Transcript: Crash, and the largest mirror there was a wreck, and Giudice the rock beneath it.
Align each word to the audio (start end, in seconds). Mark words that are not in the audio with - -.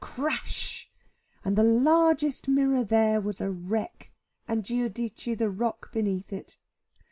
Crash, 0.03 0.89
and 1.45 1.55
the 1.55 1.61
largest 1.63 2.47
mirror 2.47 2.83
there 2.83 3.21
was 3.21 3.39
a 3.39 3.51
wreck, 3.51 4.11
and 4.47 4.63
Giudice 4.63 5.37
the 5.37 5.47
rock 5.51 5.91
beneath 5.91 6.33
it. 6.33 6.57